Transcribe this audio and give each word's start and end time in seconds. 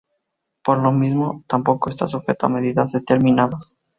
Por 0.63 0.79
lo 0.79 0.91
mismo, 0.91 1.43
tampoco 1.45 1.91
está 1.91 2.07
sujeto 2.07 2.47
a 2.47 2.49
medidas 2.49 2.91
determinadas. 2.91 3.75